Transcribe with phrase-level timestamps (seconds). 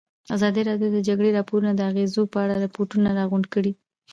[0.35, 3.71] ازادي راډیو د د جګړې راپورونه د اغېزو په اړه ریپوټونه راغونډ کړي.